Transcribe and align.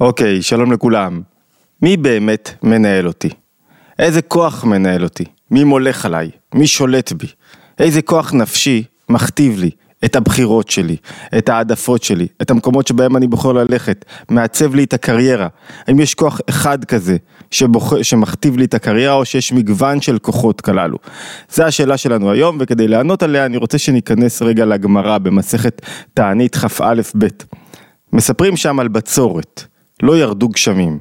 אוקיי, 0.00 0.42
שלום 0.42 0.72
לכולם. 0.72 1.20
מי 1.82 1.96
באמת 1.96 2.50
מנהל 2.62 3.06
אותי? 3.06 3.28
איזה 3.98 4.22
כוח 4.22 4.64
מנהל 4.64 5.04
אותי? 5.04 5.24
מי 5.50 5.64
מולך 5.64 6.06
עליי? 6.06 6.30
מי 6.54 6.66
שולט 6.66 7.12
בי? 7.12 7.26
איזה 7.78 8.02
כוח 8.02 8.32
נפשי 8.32 8.84
מכתיב 9.08 9.58
לי 9.58 9.70
את 10.04 10.16
הבחירות 10.16 10.70
שלי, 10.70 10.96
את 11.38 11.48
העדפות 11.48 12.02
שלי, 12.02 12.26
את 12.42 12.50
המקומות 12.50 12.86
שבהם 12.86 13.16
אני 13.16 13.26
בוחר 13.26 13.52
ללכת, 13.52 14.04
מעצב 14.28 14.74
לי 14.74 14.84
את 14.84 14.92
הקריירה? 14.92 15.48
האם 15.86 16.00
יש 16.00 16.14
כוח 16.14 16.40
אחד 16.48 16.84
כזה 16.84 17.16
שבוח... 17.50 18.02
שמכתיב 18.02 18.56
לי 18.56 18.64
את 18.64 18.74
הקריירה 18.74 19.14
או 19.14 19.24
שיש 19.24 19.52
מגוון 19.52 20.00
של 20.00 20.18
כוחות 20.18 20.60
כללו? 20.60 20.98
זו 21.50 21.62
השאלה 21.62 21.96
שלנו 21.96 22.30
היום 22.30 22.58
וכדי 22.60 22.88
לענות 22.88 23.22
עליה 23.22 23.46
אני 23.46 23.56
רוצה 23.56 23.78
שניכנס 23.78 24.42
רגע 24.42 24.64
לגמרא 24.64 25.18
במסכת 25.18 25.86
תענית 26.14 26.56
כ"א 26.56 27.00
ב'. 27.18 27.26
מספרים 28.12 28.56
שם 28.56 28.80
על 28.80 28.88
בצורת. 28.88 29.64
לא 30.02 30.16
ירדו 30.18 30.48
גשמים. 30.48 30.98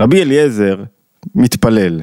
רבי 0.00 0.22
אליעזר 0.22 0.76
מתפלל. 1.34 2.00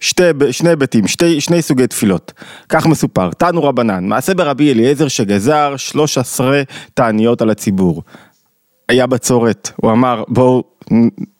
שתי, 0.00 0.22
שני 0.50 0.70
היבטים, 0.70 1.06
שתי, 1.06 1.40
שני 1.40 1.62
סוגי 1.62 1.86
תפילות. 1.86 2.32
כך 2.68 2.86
מסופר, 2.86 3.30
תנו 3.30 3.64
רבנן, 3.64 4.04
מעשה 4.08 4.34
ברבי 4.34 4.72
אליעזר 4.72 5.08
שגזר 5.08 5.76
13 5.76 6.62
תעניות 6.94 7.42
על 7.42 7.50
הציבור. 7.50 8.02
היה 8.88 9.06
בצורת, 9.06 9.70
הוא 9.76 9.92
אמר 9.92 10.24
בואו 10.28 10.64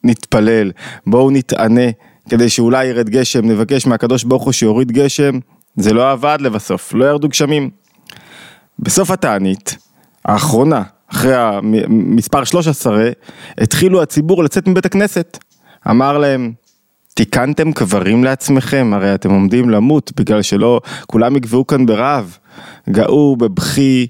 נתפלל, 0.03 0.71
בואו 1.07 1.31
נתענה, 1.31 1.81
כדי 2.29 2.49
שאולי 2.49 2.85
ירד 2.85 3.09
גשם, 3.09 3.45
נבקש 3.45 3.87
מהקדוש 3.87 4.23
ברוך 4.23 4.43
הוא 4.43 4.53
שיוריד 4.53 4.91
גשם, 4.91 5.39
זה 5.75 5.93
לא 5.93 6.11
עבד 6.11 6.37
לבסוף, 6.41 6.93
לא 6.93 7.05
ירדו 7.05 7.29
גשמים. 7.29 7.69
בסוף 8.79 9.11
התענית, 9.11 9.77
האחרונה, 10.25 10.81
אחרי 11.11 11.35
המספר 11.35 12.43
13, 12.43 13.09
התחילו 13.57 14.01
הציבור 14.01 14.43
לצאת 14.43 14.67
מבית 14.67 14.85
הכנסת. 14.85 15.37
אמר 15.89 16.17
להם, 16.17 16.51
תיקנתם 17.13 17.71
קברים 17.71 18.23
לעצמכם, 18.23 18.91
הרי 18.93 19.15
אתם 19.15 19.31
עומדים 19.31 19.69
למות 19.69 20.11
בגלל 20.15 20.41
שלא, 20.41 20.81
כולם 21.07 21.35
יגבעו 21.35 21.67
כאן 21.67 21.85
ברעב. 21.85 22.37
גאו 22.89 23.35
בבכי 23.35 24.07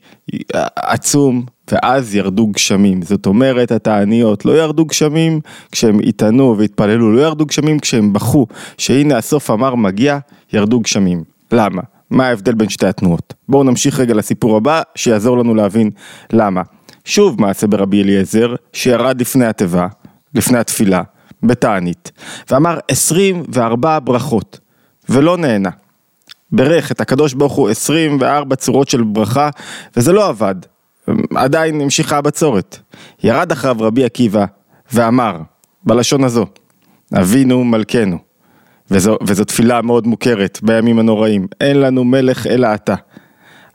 עצום, 0.76 1.46
ואז 1.72 2.16
ירדו 2.16 2.48
גשמים. 2.48 3.02
זאת 3.02 3.26
אומרת, 3.26 3.72
התעניות 3.72 4.46
לא 4.46 4.52
ירדו 4.52 4.86
גשמים 4.86 5.40
כשהם 5.72 6.00
התענו 6.06 6.56
והתפללו, 6.58 7.12
לא 7.12 7.22
ירדו 7.22 7.46
גשמים 7.46 7.80
כשהם 7.80 8.14
בכו, 8.14 8.48
שהנה 8.78 9.18
הסוף 9.18 9.52
אמר 9.52 9.76
מגיע, 9.76 10.18
ירדו 10.54 10.80
גשמים. 10.80 11.24
למה? 11.52 11.82
מה 12.10 12.28
ההבדל 12.28 12.54
בין 12.54 12.70
שתי 12.70 12.88
התנועות? 12.88 13.34
בואו 13.50 13.64
נמשיך 13.64 14.00
רגע 14.00 14.14
לסיפור 14.14 14.58
הבא, 14.58 14.82
שיעזור 14.96 15.38
לנו 15.38 15.56
להבין 15.56 15.90
למה. 16.34 16.62
שוב 17.06 17.42
מעשה 17.42 17.68
ברבי 17.68 18.04
אליעזר, 18.04 18.56
שירד 18.74 19.22
לפני 19.22 19.46
התיבה, 19.46 19.88
לפני 20.34 20.58
התפילה, 20.58 21.02
בתענית, 21.44 22.12
ואמר 22.52 22.80
24 22.88 24.00
ברכות, 24.00 24.60
ולא 25.10 25.38
נהנה. 25.38 25.70
ברך 26.52 26.92
את 26.92 27.02
הקדוש 27.02 27.34
ברוך 27.34 27.54
הוא 27.54 27.70
24 27.70 28.56
צורות 28.56 28.90
של 28.90 29.04
ברכה, 29.04 29.50
וזה 29.98 30.14
לא 30.14 30.28
עבד. 30.28 30.56
עדיין 31.36 31.82
המשיכה 31.82 32.18
הבצורת. 32.18 32.78
ירד 33.24 33.52
אחריו 33.52 33.76
רבי 33.80 34.06
עקיבא, 34.06 34.46
ואמר, 34.94 35.38
בלשון 35.84 36.24
הזו, 36.24 36.46
אבינו 37.14 37.64
מלכנו. 37.64 38.18
וזו, 38.92 39.18
וזו 39.28 39.44
תפילה 39.44 39.82
מאוד 39.82 40.08
מוכרת 40.08 40.60
בימים 40.64 41.00
הנוראים, 41.00 41.48
אין 41.62 41.80
לנו 41.80 42.04
מלך 42.04 42.48
אלא 42.48 42.74
אתה. 42.74 42.96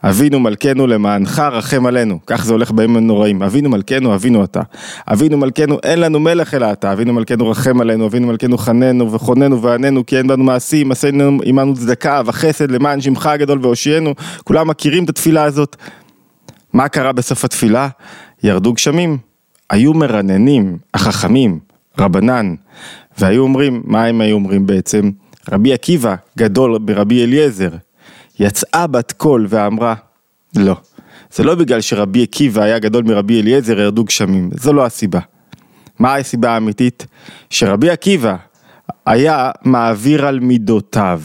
אבינו 0.05 0.41
מלכנו 0.41 0.87
למענך 0.87 1.39
רחם 1.39 1.87
עלינו, 1.87 2.19
כך 2.27 2.45
זה 2.45 2.53
הולך 2.53 2.71
בימים 2.71 2.97
הנוראים, 2.97 3.43
אבינו 3.43 3.71
מלכנו 3.71 4.15
אבינו 4.15 4.45
אתה, 4.45 4.61
אבינו 5.09 5.37
מלכנו 5.37 5.79
אין 5.83 6.01
לנו 6.01 6.21
מלך 6.21 6.55
אלא 6.55 6.73
אתה, 6.73 6.93
אבינו 6.93 7.13
מלכנו 7.13 7.51
רחם 7.51 7.81
עלינו, 7.81 8.07
אבינו 8.07 8.27
מלכנו 8.27 8.59
חננו 8.59 9.13
וכוננו 9.13 9.63
ועננו 9.63 10.07
כי 10.07 10.19
אין 10.19 10.27
בנו 10.27 10.45
מעשים, 10.45 10.93
עשינו 10.93 11.39
עמנו 11.45 11.75
צדקה 11.75 12.23
וחסד 12.27 12.71
למען 12.71 13.01
שמך 13.01 13.27
הגדול 13.27 13.59
והושיענו, 13.63 14.15
כולם 14.45 14.69
מכירים 14.69 15.05
את 15.05 15.09
התפילה 15.09 15.45
הזאת. 15.45 15.77
מה 16.73 16.89
קרה 16.89 17.13
בסוף 17.13 17.45
התפילה? 17.45 17.89
ירדו 18.43 18.73
גשמים, 18.73 19.19
היו 19.71 19.95
מרננים, 19.95 20.79
החכמים, 20.95 21.59
רבנן, 21.99 22.55
והיו 23.19 23.43
אומרים, 23.43 23.83
מה 23.85 24.05
הם 24.05 24.21
היו 24.21 24.35
אומרים 24.35 24.67
בעצם? 24.67 25.11
רבי 25.53 25.73
עקיבא 25.73 26.15
גדול 26.39 26.79
ברבי 26.79 27.25
אליעזר, 27.25 27.71
יצאה 28.41 28.87
בת 28.87 29.13
קול 29.13 29.47
ואמרה, 29.49 29.95
לא, 30.57 30.77
זה 31.33 31.43
לא 31.43 31.55
בגלל 31.55 31.81
שרבי 31.81 32.23
עקיבא 32.23 32.63
היה 32.63 32.79
גדול 32.79 33.05
מרבי 33.05 33.41
אליעזר 33.41 33.81
ירדו 33.81 34.05
גשמים, 34.05 34.51
זו 34.55 34.73
לא 34.73 34.87
הסיבה. 34.87 35.21
מה 35.99 36.15
הסיבה 36.15 36.51
האמיתית? 36.51 37.07
שרבי 37.51 37.91
עקיבא 37.91 38.37
היה 39.07 39.51
מעביר 39.63 40.27
על 40.27 40.41
מידותיו. 40.41 41.21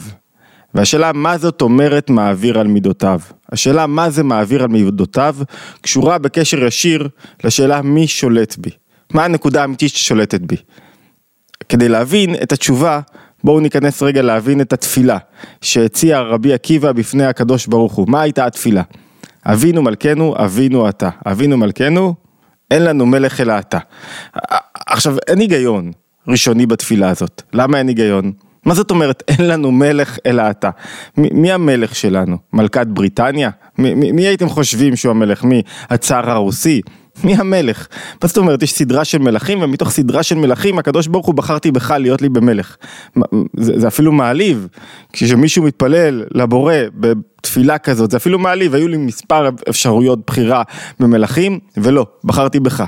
והשאלה 0.74 1.12
מה 1.12 1.38
זאת 1.38 1.62
אומרת 1.62 2.10
מעביר 2.10 2.58
על 2.58 2.66
מידותיו? 2.66 3.20
השאלה 3.52 3.86
מה 3.86 4.10
זה 4.10 4.22
מעביר 4.22 4.62
על 4.62 4.68
מידותיו 4.68 5.36
קשורה 5.80 6.18
בקשר 6.18 6.64
ישיר 6.64 7.08
לשאלה 7.44 7.82
מי 7.82 8.06
שולט 8.06 8.56
בי. 8.58 8.70
מה 9.14 9.24
הנקודה 9.24 9.62
האמיתית 9.62 9.90
ששולטת 9.90 10.40
בי? 10.40 10.56
כדי 11.68 11.88
להבין 11.88 12.34
את 12.42 12.52
התשובה 12.52 13.00
בואו 13.46 13.60
ניכנס 13.60 14.02
רגע 14.02 14.22
להבין 14.22 14.60
את 14.60 14.72
התפילה 14.72 15.18
שהציע 15.60 16.20
רבי 16.20 16.52
עקיבא 16.52 16.92
בפני 16.92 17.24
הקדוש 17.26 17.66
ברוך 17.66 17.92
הוא. 17.92 18.06
מה 18.10 18.20
הייתה 18.20 18.46
התפילה? 18.46 18.82
אבינו 19.46 19.82
מלכנו, 19.82 20.34
אבינו 20.44 20.88
אתה. 20.88 21.08
אבינו 21.26 21.56
מלכנו, 21.56 22.14
אין 22.70 22.84
לנו 22.84 23.06
מלך 23.06 23.40
אלא 23.40 23.58
אתה. 23.58 23.78
עכשיו, 24.86 25.16
אין 25.28 25.38
היגיון 25.38 25.92
ראשוני 26.28 26.66
בתפילה 26.66 27.10
הזאת. 27.10 27.42
למה 27.52 27.78
אין 27.78 27.88
היגיון? 27.88 28.32
מה 28.64 28.74
זאת 28.74 28.90
אומרת 28.90 29.22
אין 29.28 29.48
לנו 29.48 29.72
מלך 29.72 30.18
אלא 30.26 30.50
אתה? 30.50 30.70
מ- 31.18 31.42
מי 31.42 31.52
המלך 31.52 31.94
שלנו? 31.96 32.36
מלכת 32.52 32.86
בריטניה? 32.86 33.50
מ- 33.78 34.00
מ- 34.00 34.16
מי 34.16 34.26
הייתם 34.26 34.48
חושבים 34.48 34.96
שהוא 34.96 35.10
המלך? 35.10 35.44
מי? 35.44 35.62
הצאר 35.90 36.30
הרוסי? 36.30 36.80
מי 37.24 37.34
המלך? 37.34 37.86
מה 38.22 38.28
זאת 38.28 38.36
אומרת, 38.36 38.62
יש 38.62 38.72
סדרה 38.72 39.04
של 39.04 39.18
מלכים, 39.18 39.62
ומתוך 39.62 39.90
סדרה 39.90 40.22
של 40.22 40.34
מלכים, 40.34 40.78
הקדוש 40.78 41.06
ברוך 41.06 41.26
הוא 41.26 41.34
בחרתי 41.34 41.70
בך 41.70 41.90
להיות 41.90 42.22
לי 42.22 42.28
במלך. 42.28 42.76
זה, 43.56 43.80
זה 43.80 43.88
אפילו 43.88 44.12
מעליב, 44.12 44.68
כשמישהו 45.12 45.62
מתפלל 45.62 46.24
לבורא 46.34 46.74
בתפילה 46.94 47.78
כזאת, 47.78 48.10
זה 48.10 48.16
אפילו 48.16 48.38
מעליב, 48.38 48.74
היו 48.74 48.88
לי 48.88 48.96
מספר 48.96 49.48
אפשרויות 49.68 50.26
בחירה 50.26 50.62
במלכים, 51.00 51.58
ולא, 51.76 52.06
בחרתי 52.24 52.60
בך. 52.60 52.84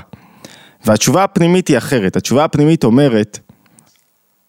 והתשובה 0.85 1.23
הפנימית 1.23 1.67
היא 1.67 1.77
אחרת, 1.77 2.15
התשובה 2.15 2.43
הפנימית 2.43 2.83
אומרת, 2.83 3.39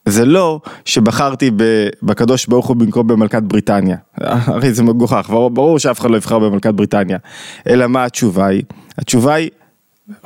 זה 0.08 0.24
לא 0.24 0.60
שבחרתי 0.84 1.50
בקדוש 2.02 2.46
ברוך 2.46 2.66
הוא 2.66 2.76
במקום 2.76 3.06
במלכת 3.06 3.42
בריטניה, 3.42 3.96
הרי 4.20 4.72
זה 4.72 4.82
מגוחך, 4.82 5.30
ברור, 5.30 5.78
שאף 5.78 6.00
אחד 6.00 6.10
לא 6.10 6.16
יבחר 6.16 6.38
במלכת 6.38 6.74
בריטניה, 6.74 7.18
אלא 7.68 7.86
מה 7.86 8.04
התשובה 8.04 8.46
היא? 8.46 8.62
התשובה 8.98 9.34
היא 9.34 9.50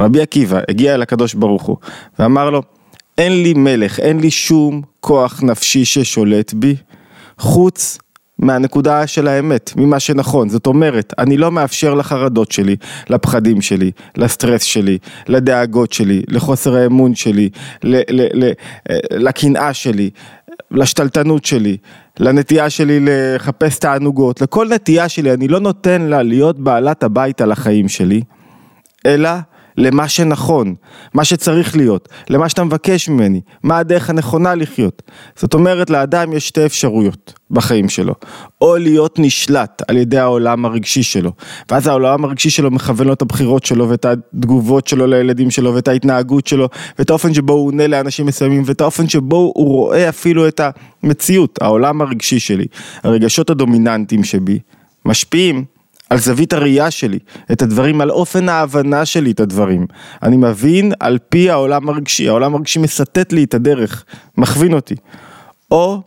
רבי 0.01 0.23
עקיבא 0.23 0.61
הגיע 0.69 0.95
אל 0.95 1.03
הקדוש 1.03 1.35
ברוך 1.35 1.63
הוא 1.63 1.77
ואמר 2.19 2.51
לו, 2.51 2.63
אין 3.19 3.43
לי 3.43 3.55
מלך, 3.55 4.01
אין 4.01 4.21
לי 4.21 4.31
שום 4.31 4.83
כוח 5.01 5.43
נפשי 5.43 5.85
ששולט 5.85 6.55
בי, 6.55 6.77
חוץ 7.39 7.99
מהנקודה 8.39 9.07
של 9.07 9.29
האמת, 9.29 9.73
ממה 9.77 10.01
שנכון. 10.01 10.49
זאת 10.49 10.67
אומרת, 10.67 11.13
אני 11.19 11.37
לא 11.37 11.53
מאפשר 11.53 11.95
לחרדות 11.95 12.53
שלי, 12.53 12.77
לפחדים 13.11 13.61
שלי, 13.61 13.91
לסטרס 14.17 14.63
שלי, 14.63 14.99
לדאגות 15.29 15.93
שלי, 15.93 16.23
לחוסר 16.29 16.77
האמון 16.77 17.15
שלי, 17.15 17.49
לקנאה 19.11 19.75
שלי, 19.75 20.11
לשתלטנות 20.71 21.45
שלי, 21.45 21.77
לנטייה 22.21 22.71
שלי 22.71 22.99
לחפש 23.03 23.79
תענוגות, 23.79 24.41
לכל 24.41 24.69
נטייה 24.69 25.09
שלי, 25.09 25.33
אני 25.33 25.49
לא 25.49 25.61
נותן 25.61 26.03
לה 26.03 26.23
להיות 26.23 26.59
בעלת 26.59 27.03
הבית 27.03 27.41
על 27.41 27.53
החיים 27.53 27.89
שלי, 27.89 28.23
אלא 29.07 29.31
למה 29.77 30.09
שנכון, 30.09 30.75
מה 31.15 31.25
שצריך 31.25 31.77
להיות, 31.77 32.09
למה 32.31 32.49
שאתה 32.49 32.65
מבקש 32.65 33.09
ממני, 33.09 33.41
מה 33.63 33.79
הדרך 33.79 34.11
הנכונה 34.11 34.55
לחיות. 34.55 35.03
זאת 35.37 35.55
אומרת, 35.55 35.91
לאדם 35.91 36.33
יש 36.33 36.49
שתי 36.49 36.67
אפשרויות 36.67 37.33
בחיים 37.51 37.89
שלו, 37.89 38.15
או 38.61 38.77
להיות 38.77 39.19
נשלט 39.19 39.83
על 39.89 39.97
ידי 39.97 40.19
העולם 40.19 40.65
הרגשי 40.65 41.03
שלו, 41.03 41.33
ואז 41.71 41.87
העולם 41.87 42.25
הרגשי 42.25 42.51
שלו 42.51 42.71
מכוון 42.71 43.07
לו 43.07 43.13
את 43.13 43.23
הבחירות 43.23 43.65
שלו 43.65 43.89
ואת 43.89 44.05
התגובות 44.05 44.87
שלו 44.87 45.07
לילדים 45.07 45.51
שלו 45.51 45.75
ואת 45.75 45.89
ההתנהגות 45.89 46.47
שלו 46.47 46.69
ואת 46.99 47.11
האופן 47.11 47.35
שבו 47.35 47.53
הוא 47.53 47.67
עונה 47.67 47.87
לאנשים 47.87 48.27
מסוימים 48.27 48.63
ואת 48.67 48.81
האופן 48.81 49.09
שבו 49.09 49.53
הוא 49.55 49.67
רואה 49.67 50.09
אפילו 50.09 50.49
את 50.49 50.61
המציאות, 51.03 51.59
העולם 51.63 52.03
הרגשי 52.03 52.39
שלי, 52.39 52.67
הרגשות 53.03 53.51
הדומיננטיים 53.51 54.25
שבי, 54.25 54.59
משפיעים 55.05 55.65
על 56.11 56.19
זווית 56.19 56.53
הראייה 56.53 56.91
שלי, 56.91 57.19
את 57.53 57.63
הדברים, 57.63 58.01
על 58.01 58.11
אופן 58.11 58.49
ההבנה 58.49 59.05
שלי 59.05 59.31
את 59.31 59.41
הדברים. 59.41 59.87
אני 60.23 60.37
מבין 60.37 60.93
על 61.01 61.19
פי 61.29 61.51
העולם 61.51 61.89
הרגשי, 61.89 62.29
העולם 62.29 62.55
הרגשי 62.55 62.79
מסטט 62.79 63.33
לי 63.33 63.45
את 63.45 63.55
הדרך, 63.55 64.05
מכווין 64.39 64.73
אותי. 64.73 64.95
או 65.71 66.03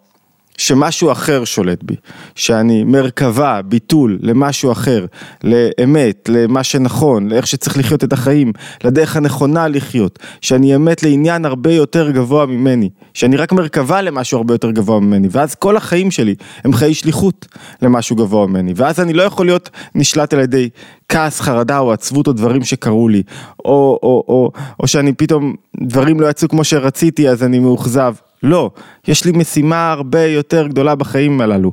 שמשהו 0.57 1.11
אחר 1.11 1.45
שולט 1.45 1.83
בי, 1.83 1.95
שאני 2.35 2.83
מרכבה, 2.83 3.61
ביטול 3.61 4.19
למשהו 4.21 4.71
אחר, 4.71 5.05
לאמת, 5.43 6.29
למה 6.33 6.63
שנכון, 6.63 7.29
לאיך 7.29 7.47
שצריך 7.47 7.77
לחיות 7.77 8.03
את 8.03 8.13
החיים, 8.13 8.53
לדרך 8.83 9.15
הנכונה 9.15 9.67
לחיות, 9.67 10.19
שאני 10.41 10.75
אמת 10.75 11.03
לעניין 11.03 11.45
הרבה 11.45 11.71
יותר 11.71 12.11
גבוה 12.11 12.45
ממני, 12.45 12.89
שאני 13.13 13.37
רק 13.37 13.51
מרכבה 13.51 14.01
למשהו 14.01 14.37
הרבה 14.37 14.53
יותר 14.53 14.71
גבוה 14.71 14.99
ממני, 14.99 15.27
ואז 15.31 15.55
כל 15.55 15.77
החיים 15.77 16.11
שלי 16.11 16.35
הם 16.63 16.73
חיי 16.73 16.93
שליחות 16.93 17.47
למשהו 17.81 18.15
גבוה 18.15 18.47
ממני, 18.47 18.73
ואז 18.75 18.99
אני 18.99 19.13
לא 19.13 19.23
יכול 19.23 19.45
להיות 19.45 19.69
נשלט 19.95 20.33
על 20.33 20.39
ידי 20.39 20.69
כעס, 21.09 21.41
חרדה 21.41 21.79
או 21.79 21.91
עצבות 21.91 22.27
או 22.27 22.33
דברים 22.33 22.63
שקרו 22.63 23.09
לי, 23.09 23.23
או, 23.65 23.99
או, 24.03 24.23
או, 24.27 24.51
או 24.79 24.87
שאני 24.87 25.13
פתאום, 25.13 25.55
דברים 25.81 26.19
לא 26.19 26.29
יצאו 26.29 26.49
כמו 26.49 26.63
שרציתי 26.63 27.29
אז 27.29 27.43
אני 27.43 27.59
מאוכזב. 27.59 28.13
לא, 28.43 28.71
יש 29.07 29.25
לי 29.25 29.31
משימה 29.31 29.91
הרבה 29.91 30.25
יותר 30.25 30.67
גדולה 30.67 30.95
בחיים 30.95 31.41
הללו. 31.41 31.71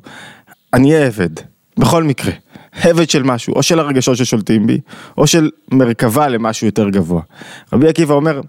אני 0.74 0.94
אהיה 0.94 1.06
עבד, 1.06 1.30
בכל 1.78 2.02
מקרה. 2.02 2.32
עבד 2.82 3.10
של 3.10 3.22
משהו, 3.22 3.54
או 3.54 3.62
של 3.62 3.80
הרגשות 3.80 4.16
ששולטים 4.16 4.66
בי, 4.66 4.80
או 5.18 5.26
של 5.26 5.50
מרכבה 5.72 6.28
למשהו 6.28 6.66
יותר 6.66 6.88
גבוה. 6.88 7.22
רבי 7.72 7.88
עקיבא 7.88 8.14
אומר, 8.14 8.40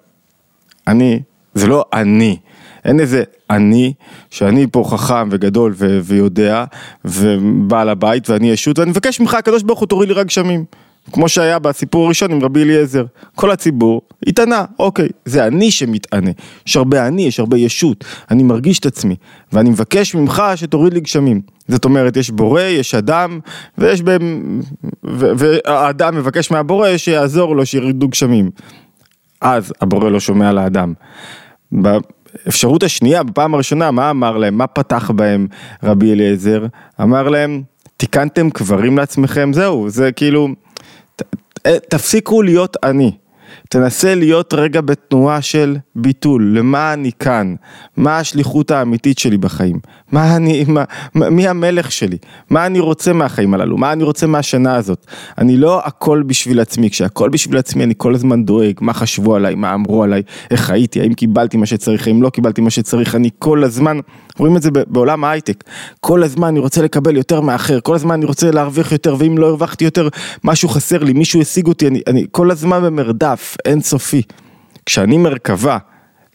אני, 0.87 1.21
זה 1.53 1.67
לא 1.67 1.85
אני, 1.93 2.37
אין 2.85 2.99
איזה 2.99 3.23
אני, 3.49 3.93
שאני 4.29 4.67
פה 4.71 4.83
חכם 4.87 5.27
וגדול 5.31 5.73
ו- 5.75 5.99
ויודע, 6.03 6.65
ובעל 7.05 7.89
הבית 7.89 8.29
ואני 8.29 8.49
ישות, 8.49 8.79
ואני 8.79 8.91
מבקש 8.91 9.19
ממך 9.19 9.33
הקדוש 9.33 9.63
ברוך 9.63 9.79
הוא 9.79 9.87
תוריד 9.87 10.09
לי 10.09 10.15
רק 10.15 10.27
גשמים. 10.27 10.65
כמו 11.11 11.29
שהיה 11.29 11.59
בסיפור 11.59 12.05
הראשון 12.05 12.31
עם 12.31 12.43
רבי 12.43 12.63
אליעזר. 12.63 13.05
כל 13.35 13.51
הציבור 13.51 14.01
התענה, 14.27 14.65
אוקיי, 14.79 15.09
זה 15.25 15.47
אני 15.47 15.71
שמתענה. 15.71 16.31
יש 16.67 16.77
הרבה 16.77 17.07
אני, 17.07 17.21
יש 17.21 17.39
הרבה 17.39 17.57
ישות, 17.57 18.03
אני 18.31 18.43
מרגיש 18.43 18.79
את 18.79 18.85
עצמי, 18.85 19.15
ואני 19.53 19.69
מבקש 19.69 20.15
ממך 20.15 20.43
שתוריד 20.55 20.93
לי 20.93 20.99
גשמים. 20.99 21.41
זאת 21.67 21.85
אומרת, 21.85 22.17
יש 22.17 22.29
בורא, 22.29 22.61
יש 22.61 22.95
אדם, 22.95 23.39
ויש 23.77 24.01
בהם, 24.01 24.61
והאדם 25.03 26.15
מבקש 26.15 26.51
מהבורא 26.51 26.97
שיעזור 26.97 27.55
לו 27.55 27.65
שירדו 27.65 28.07
גשמים. 28.07 28.51
אז 29.41 29.73
הבורא 29.81 30.09
לא 30.09 30.19
שומע 30.19 30.51
לאדם. 30.51 30.93
באפשרות 31.71 32.83
השנייה, 32.83 33.23
בפעם 33.23 33.53
הראשונה, 33.53 33.91
מה 33.91 34.09
אמר 34.09 34.37
להם? 34.37 34.57
מה 34.57 34.67
פתח 34.67 35.11
בהם 35.15 35.47
רבי 35.83 36.11
אליעזר? 36.11 36.65
אמר 37.01 37.29
להם, 37.29 37.61
תיקנתם 37.97 38.49
קברים 38.49 38.97
לעצמכם? 38.97 39.53
זהו, 39.53 39.89
זה 39.89 40.11
כאילו... 40.11 40.49
תפסיקו 41.89 42.41
להיות 42.41 42.77
אני. 42.83 43.11
תנסה 43.69 44.15
להיות 44.15 44.53
רגע 44.53 44.81
בתנועה 44.81 45.41
של 45.41 45.77
ביטול, 45.95 46.57
למה 46.57 46.93
אני 46.93 47.11
כאן, 47.19 47.55
מה 47.97 48.17
השליחות 48.17 48.71
האמיתית 48.71 49.19
שלי 49.19 49.37
בחיים, 49.37 49.79
מה 50.11 50.35
אני, 50.35 50.65
מה, 50.67 50.83
מי 51.15 51.47
המלך 51.47 51.91
שלי, 51.91 52.17
מה 52.49 52.65
אני 52.65 52.79
רוצה 52.79 53.13
מהחיים 53.13 53.53
הללו, 53.53 53.77
מה 53.77 53.93
אני 53.93 54.03
רוצה 54.03 54.27
מהשנה 54.27 54.75
הזאת. 54.75 55.05
אני 55.37 55.57
לא 55.57 55.81
הכל 55.85 56.23
בשביל 56.27 56.59
עצמי, 56.59 56.89
כשהכל 56.89 57.29
בשביל 57.29 57.57
עצמי 57.57 57.83
אני 57.83 57.93
כל 57.97 58.15
הזמן 58.15 58.45
דואג, 58.45 58.73
מה 58.81 58.93
חשבו 58.93 59.35
עליי, 59.35 59.55
מה 59.55 59.73
אמרו 59.73 60.03
עליי, 60.03 60.21
איך 60.51 60.69
הייתי, 60.69 61.01
האם 61.01 61.13
קיבלתי 61.13 61.57
מה 61.57 61.65
שצריך, 61.65 62.07
האם 62.07 62.21
לא 62.21 62.29
קיבלתי 62.29 62.61
מה 62.61 62.69
שצריך, 62.69 63.15
אני 63.15 63.29
כל 63.39 63.63
הזמן, 63.63 63.99
רואים 64.37 64.57
את 64.57 64.61
זה 64.61 64.69
בעולם 64.87 65.23
ההייטק, 65.23 65.63
כל 65.99 66.23
הזמן 66.23 66.47
אני 66.47 66.59
רוצה 66.59 66.81
לקבל 66.81 67.17
יותר 67.17 67.41
מאחר, 67.41 67.79
כל 67.79 67.95
הזמן 67.95 68.13
אני 68.13 68.25
רוצה 68.25 68.51
להרוויח 68.51 68.91
יותר, 68.91 69.15
ואם 69.19 69.37
לא 69.37 69.47
הרווחתי 69.47 69.85
יותר, 69.85 70.07
משהו 70.43 70.69
חסר 70.69 71.03
לי, 71.03 71.13
מישהו 71.13 71.41
השיג 71.41 71.67
אותי, 71.67 71.87
אני, 71.87 72.01
אני 72.07 72.25
כל 72.31 72.51
הזמן 72.51 72.83
במרדף. 72.83 73.34
אינסופי. 73.65 74.21
כשאני 74.85 75.17
מרכבה 75.17 75.77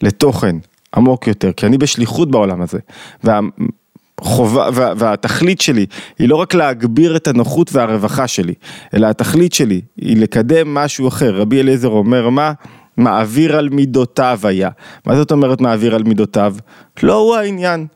לתוכן 0.02 0.56
עמוק 0.97 1.26
יותר, 1.26 1.52
כי 1.52 1.67
אני 1.67 1.79
בשליחות 1.79 2.31
בעולם 2.31 2.62
הזה, 2.62 2.79
והחובה, 3.25 4.69
וה, 4.75 4.93
והתכלית 4.97 5.61
שלי 5.61 5.87
היא 6.19 6.29
לא 6.29 6.37
רק 6.37 6.55
להגביר 6.55 7.17
את 7.17 7.29
הנוחות 7.29 7.70
והרווחה 7.73 8.29
שלי, 8.29 8.55
אלא 8.94 9.06
התכלית 9.06 9.52
שלי 9.52 9.81
היא 9.97 10.17
לקדם 10.17 10.75
משהו 10.75 11.08
אחר. 11.08 11.37
רבי 11.37 11.61
אליעזר 11.61 11.88
אומר 11.88 12.29
מה? 12.29 12.52
מעביר 12.97 13.56
על 13.56 13.69
מידותיו 13.69 14.41
היה. 14.43 14.70
מה 15.06 15.17
זאת 15.17 15.32
אומרת 15.32 15.61
מעביר 15.61 15.94
על 15.94 16.03
מידותיו? 16.03 16.55
לא 17.03 17.14
הוא 17.14 17.37
העניין. 17.37 17.87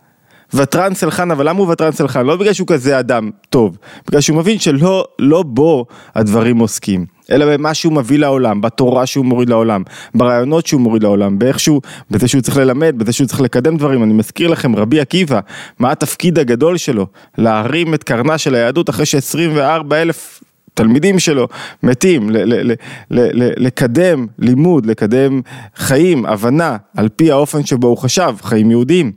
ותרן 0.55 0.95
סלחן, 0.95 1.31
אבל 1.31 1.49
למה 1.49 1.59
הוא 1.59 1.69
ותרן 1.69 1.93
סלחן? 1.93 2.27
לא 2.27 2.37
בגלל 2.37 2.53
שהוא 2.53 2.69
כזה 2.69 2.99
אדם 2.99 3.31
טוב, 3.51 3.79
בגלל 4.09 4.21
שהוא 4.21 4.37
מבין 4.37 4.59
שלא 4.59 5.05
לא 5.19 5.43
בו 5.43 5.87
הדברים 6.15 6.59
עוסקים. 6.59 7.14
אלא 7.31 7.47
במה 7.57 7.75
שהוא 7.75 7.93
מביא 7.93 8.19
לעולם, 8.19 8.61
בתורה 8.61 9.07
שהוא 9.07 9.25
מוריד 9.25 9.49
לעולם, 9.49 9.83
ברעיונות 10.15 10.67
שהוא 10.67 10.81
מוריד 10.81 11.03
לעולם, 11.03 11.39
באיכשהו, 11.39 11.81
בזה 12.11 12.29
שהוא 12.29 12.43
צריך 12.43 12.57
ללמד, 12.57 12.95
בזה 12.99 13.13
שהוא 13.13 13.27
צריך 13.27 13.41
לקדם 13.41 13.77
דברים. 13.77 14.03
אני 14.03 14.13
מזכיר 14.13 14.49
לכם, 14.49 14.77
רבי 14.77 15.01
עקיבא, 15.01 15.41
מה 15.79 15.91
התפקיד 15.91 16.39
הגדול 16.39 16.77
שלו? 16.77 17.07
להרים 17.39 17.95
את 17.95 18.05
קרנה 18.05 18.39
של 18.39 18.55
היהדות 18.55 18.91
אחרי 18.91 19.07
ש-24 19.07 19.95
אלף 19.95 20.43
תלמידים 20.75 21.19
שלו 21.19 21.49
מתים, 21.83 22.31
ל- 22.31 22.45
ל- 22.45 22.73
ל- 22.73 22.75
ל- 23.11 23.67
לקדם 23.67 24.27
לימוד, 24.39 24.87
לקדם 24.87 25.41
חיים, 25.77 26.27
הבנה, 26.27 26.77
על 26.97 27.09
פי 27.17 27.31
האופן 27.31 27.67
שבו 27.67 27.89
הוא 27.89 27.99
חשב, 27.99 28.35
חיים 28.43 28.71
יהודיים. 28.71 29.13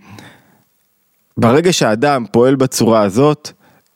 ברגע 1.37 1.73
שהאדם 1.73 2.25
פועל 2.31 2.55
בצורה 2.55 3.01
הזאת, 3.01 3.51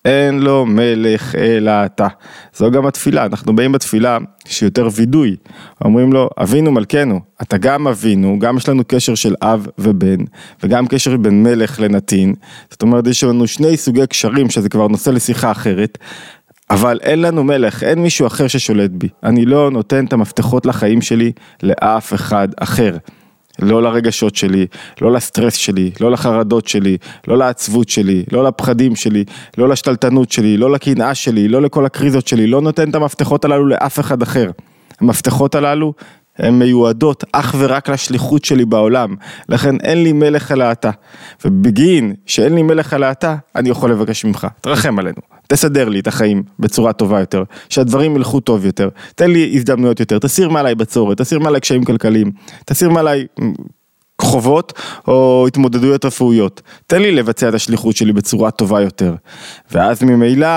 אין 0.06 0.40
לו 0.40 0.66
מלך 0.66 1.36
אלא 1.36 1.72
אתה. 1.86 2.08
זו 2.56 2.72
גם 2.72 2.86
התפילה, 2.86 3.26
אנחנו 3.26 3.56
באים 3.56 3.72
בתפילה 3.72 4.18
שיותר 4.46 4.88
וידוי. 4.96 5.36
אומרים 5.86 6.14
לו, 6.14 6.30
אבינו 6.38 6.72
מלכנו, 6.72 7.20
אתה 7.42 7.58
גם 7.58 7.88
אבינו, 7.88 8.40
גם 8.40 8.58
יש 8.58 8.70
לנו 8.70 8.84
קשר 8.88 9.16
של 9.16 9.36
אב 9.42 9.68
ובן, 9.78 10.18
וגם 10.64 10.88
קשר 10.88 11.18
בין 11.18 11.44
מלך 11.44 11.80
לנתין. 11.80 12.34
זאת 12.72 12.82
אומרת, 12.82 13.08
יש 13.08 13.24
לנו 13.24 13.48
שני 13.48 13.78
סוגי 13.78 14.08
קשרים, 14.08 14.50
שזה 14.50 14.70
כבר 14.70 14.88
נושא 14.88 15.10
לשיחה 15.10 15.52
אחרת. 15.52 15.98
אבל 16.70 17.00
אין 17.02 17.22
לנו 17.22 17.44
מלך, 17.44 17.84
אין 17.84 18.00
מישהו 18.00 18.28
אחר 18.28 18.48
ששולט 18.48 18.92
בי. 18.92 19.08
אני 19.24 19.46
לא 19.46 19.72
נותן 19.72 20.06
את 20.06 20.14
המפתחות 20.14 20.66
לחיים 20.66 21.02
שלי 21.02 21.32
לאף 21.64 22.14
אחד 22.14 22.48
אחר. 22.58 22.98
לא 23.60 23.84
לרגשות 23.84 24.36
שלי, 24.36 24.68
לא 25.02 25.12
לסטרס 25.12 25.56
שלי, 25.56 25.92
לא 26.02 26.12
לחרדות 26.12 26.68
שלי, 26.68 26.98
לא 27.28 27.38
לעצבות 27.38 27.90
שלי, 27.90 28.24
לא 28.32 28.44
לפחדים 28.44 28.96
שלי, 28.96 29.24
לא 29.58 29.70
לשתלטנות 29.70 30.32
שלי, 30.32 30.58
לא 30.58 30.72
לקנאה 30.72 31.16
שלי, 31.16 31.48
לא 31.48 31.62
לכל 31.62 31.86
הקריזות 31.86 32.28
שלי, 32.28 32.48
לא 32.48 32.62
נותן 32.62 32.90
את 32.90 32.96
המפתחות 32.96 33.46
הללו 33.46 33.68
לאף 33.68 34.00
אחד 34.00 34.22
אחר. 34.22 34.52
המפתחות 35.02 35.56
הללו 35.56 35.94
הן 36.38 36.60
מיועדות 36.60 37.24
אך 37.32 37.56
ורק 37.58 37.90
לשליחות 37.90 38.46
שלי 38.46 38.66
בעולם, 38.66 39.16
לכן 39.50 39.80
אין 39.80 40.04
לי 40.04 40.14
מלך 40.14 40.52
אלא 40.52 40.72
אתה. 40.72 40.90
ובגין 41.46 42.14
שאין 42.26 42.56
לי 42.56 42.64
מלך 42.64 42.94
אלא 42.94 43.12
אתה, 43.12 43.36
אני 43.56 43.70
יכול 43.70 43.92
לבקש 43.92 44.26
ממך, 44.26 44.48
תרחם 44.62 45.00
עלינו, 45.00 45.22
תסדר 45.52 45.90
לי 45.90 46.00
את 46.00 46.08
החיים 46.08 46.44
בצורה 46.60 46.94
טובה 46.94 47.20
יותר, 47.20 47.44
שהדברים 47.70 48.16
ילכו 48.16 48.40
טוב 48.40 48.66
יותר, 48.66 48.90
תן 49.16 49.32
לי 49.32 49.52
הזדמנויות 49.56 50.00
יותר, 50.00 50.20
תסיר 50.20 50.50
מעליי 50.50 50.76
בצורת, 50.76 51.18
תסיר 51.18 51.40
מעליי 51.40 51.62
קשיים 51.62 51.84
כלכליים, 51.84 52.32
תסיר 52.66 52.90
מעליי 52.90 53.26
חובות 54.22 54.74
או 55.08 55.46
התמודדויות 55.48 56.06
רפואיות, 56.06 56.62
תן 56.88 57.02
לי 57.02 57.12
לבצע 57.12 57.50
את 57.50 57.54
השליחות 57.54 57.96
שלי 57.96 58.14
בצורה 58.14 58.52
טובה 58.52 58.82
יותר. 58.82 59.16
ואז 59.72 60.04
ממילא 60.04 60.48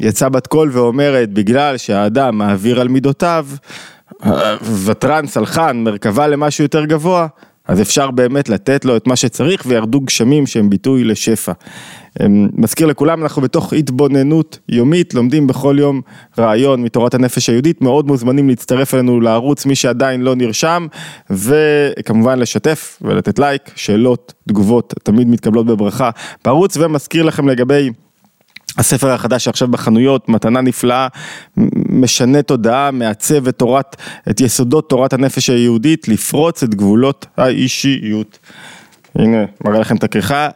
יצא 0.00 0.28
בת 0.28 0.46
קול 0.46 0.70
ואומרת, 0.72 1.32
בגלל 1.32 1.76
שהאדם 1.76 2.38
מעביר 2.38 2.80
על 2.80 2.88
מידותיו, 2.88 3.46
ותרן, 4.84 5.26
סלחן, 5.26 5.76
מרכבה 5.76 6.26
למשהו 6.26 6.64
יותר 6.64 6.84
גבוה, 6.84 7.26
אז 7.68 7.80
אפשר 7.80 8.10
באמת 8.10 8.48
לתת 8.48 8.84
לו 8.84 8.96
את 8.96 9.06
מה 9.06 9.16
שצריך 9.16 9.62
וירדו 9.66 10.00
גשמים 10.00 10.46
שהם 10.46 10.70
ביטוי 10.70 11.04
לשפע. 11.04 11.52
אמ, 12.20 12.48
מזכיר 12.52 12.86
לכולם, 12.86 13.22
אנחנו 13.22 13.42
בתוך 13.42 13.72
התבוננות 13.72 14.58
יומית, 14.68 15.14
לומדים 15.14 15.46
בכל 15.46 15.76
יום 15.78 16.00
רעיון 16.38 16.82
מתורת 16.82 17.14
הנפש 17.14 17.48
היהודית, 17.48 17.82
מאוד 17.82 18.06
מוזמנים 18.06 18.48
להצטרף 18.48 18.94
אלינו 18.94 19.20
לערוץ, 19.20 19.66
מי 19.66 19.74
שעדיין 19.74 20.22
לא 20.22 20.34
נרשם, 20.34 20.86
וכמובן 21.30 22.38
לשתף 22.38 22.98
ולתת 23.02 23.38
לייק, 23.38 23.70
שאלות, 23.76 24.32
תגובות, 24.48 24.94
תמיד 25.02 25.28
מתקבלות 25.28 25.66
בברכה 25.66 26.10
בערוץ, 26.44 26.76
ומזכיר 26.76 27.22
לכם 27.22 27.48
לגבי 27.48 27.90
הספר 28.78 29.10
החדש 29.10 29.44
שעכשיו 29.44 29.68
בחנויות, 29.68 30.28
מתנה 30.28 30.60
נפלאה, 30.60 31.08
משנה 31.94 32.42
תודעה, 32.42 32.90
מעצב 32.90 33.48
את 33.48 33.58
תורת, 33.58 33.96
את 34.30 34.40
יסודות 34.40 34.88
תורת 34.88 35.12
הנפש 35.12 35.50
היהודית, 35.50 36.08
לפרוץ 36.08 36.62
את 36.62 36.74
גבולות 36.74 37.26
האישיות. 37.36 38.38
הנה, 39.14 39.44
מראה 39.64 39.80
לכם 39.80 39.96
את 39.96 40.04
הכריכה, 40.04 40.48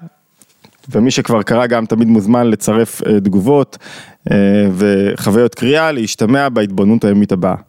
ומי 0.89 1.11
שכבר 1.11 1.43
קרא 1.43 1.67
גם 1.67 1.87
תמיד 1.87 2.09
מוזמן 2.09 2.47
לצרף 2.47 3.03
אה, 3.07 3.21
תגובות 3.21 3.79
אה, 4.31 4.37
וחוויות 4.75 5.55
קריאה, 5.55 5.93
להשתמע 5.93 6.49
בהתבוננות 6.49 7.05
הימית 7.05 7.33
הבאה. 7.33 7.68